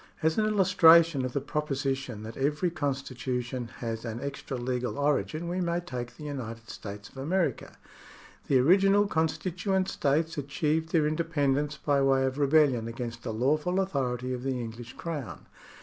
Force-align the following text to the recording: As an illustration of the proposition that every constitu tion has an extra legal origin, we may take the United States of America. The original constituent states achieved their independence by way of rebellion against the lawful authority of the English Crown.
As 0.23 0.35
an 0.39 0.47
illustration 0.47 1.23
of 1.25 1.33
the 1.33 1.39
proposition 1.41 2.23
that 2.23 2.35
every 2.35 2.71
constitu 2.71 3.39
tion 3.43 3.67
has 3.67 4.03
an 4.03 4.19
extra 4.19 4.57
legal 4.57 4.97
origin, 4.97 5.47
we 5.47 5.61
may 5.61 5.79
take 5.79 6.17
the 6.17 6.23
United 6.23 6.71
States 6.71 7.09
of 7.09 7.17
America. 7.17 7.73
The 8.47 8.57
original 8.57 9.05
constituent 9.05 9.87
states 9.89 10.39
achieved 10.39 10.89
their 10.91 11.05
independence 11.05 11.77
by 11.77 12.01
way 12.01 12.25
of 12.25 12.39
rebellion 12.39 12.87
against 12.87 13.21
the 13.21 13.31
lawful 13.31 13.79
authority 13.79 14.33
of 14.33 14.41
the 14.41 14.59
English 14.59 14.93
Crown. 14.93 15.45